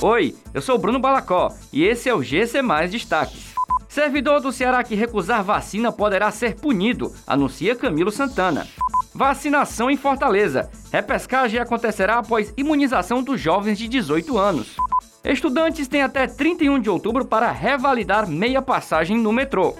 [0.00, 3.52] Oi, eu sou Bruno Balacó e esse é o GC Mais Destaques.
[3.88, 8.64] Servidor do Ceará que recusar vacina poderá ser punido, anuncia Camilo Santana.
[9.12, 10.70] Vacinação em Fortaleza.
[10.92, 14.76] Repescagem acontecerá após imunização dos jovens de 18 anos.
[15.24, 19.74] Estudantes têm até 31 de outubro para revalidar meia passagem no metrô.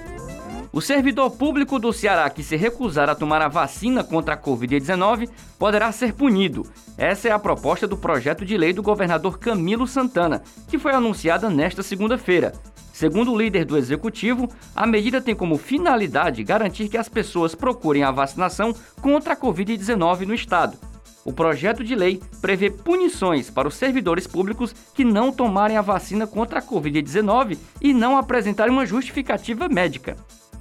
[0.79, 5.29] O servidor público do Ceará que se recusar a tomar a vacina contra a Covid-19
[5.59, 6.65] poderá ser punido.
[6.97, 11.51] Essa é a proposta do projeto de lei do governador Camilo Santana, que foi anunciada
[11.51, 12.53] nesta segunda-feira.
[12.93, 18.05] Segundo o líder do executivo, a medida tem como finalidade garantir que as pessoas procurem
[18.05, 18.73] a vacinação
[19.03, 20.79] contra a Covid-19 no estado.
[21.25, 26.25] O projeto de lei prevê punições para os servidores públicos que não tomarem a vacina
[26.25, 30.17] contra a Covid-19 e não apresentarem uma justificativa médica.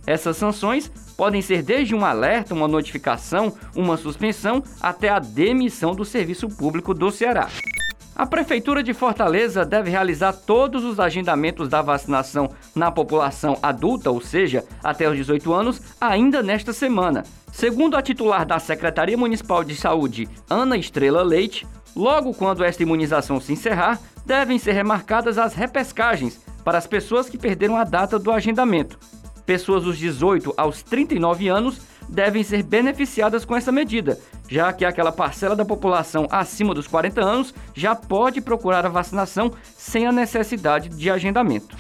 [0.08, 6.06] Essas sanções podem ser desde um alerta, uma notificação, uma suspensão, até a demissão do
[6.06, 7.50] serviço público do Ceará.
[8.16, 14.22] A Prefeitura de Fortaleza deve realizar todos os agendamentos da vacinação na população adulta, ou
[14.22, 17.24] seja, até os 18 anos, ainda nesta semana.
[17.52, 23.42] Segundo a titular da Secretaria Municipal de Saúde, Ana Estrela Leite, logo quando esta imunização
[23.42, 28.32] se encerrar, devem ser remarcadas as repescagens para as pessoas que perderam a data do
[28.32, 28.98] agendamento.
[29.48, 35.10] Pessoas dos 18 aos 39 anos devem ser beneficiadas com essa medida, já que aquela
[35.10, 40.90] parcela da população acima dos 40 anos já pode procurar a vacinação sem a necessidade
[40.90, 41.78] de agendamento.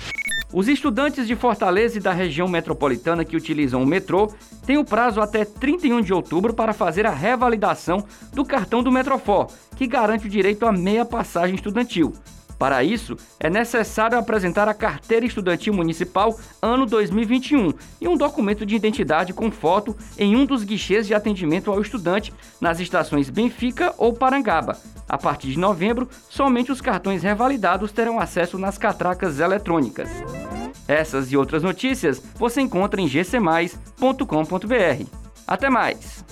[0.54, 4.32] Os estudantes de Fortaleza e da região metropolitana que utilizam o metrô
[4.66, 9.52] têm o prazo até 31 de outubro para fazer a revalidação do cartão do Metrofor,
[9.76, 12.14] que garante o direito a meia passagem estudantil.
[12.58, 18.75] Para isso, é necessário apresentar a carteira estudantil municipal ano 2021 e um documento de
[18.75, 24.14] identidade com foto em um dos guichês de atendimento ao estudante nas estações Benfica ou
[24.14, 24.77] Parangaba.
[25.08, 30.09] A partir de novembro, somente os cartões revalidados terão acesso nas catracas eletrônicas.
[30.88, 35.05] Essas e outras notícias você encontra em gcmais.com.br.
[35.45, 36.26] Até mais!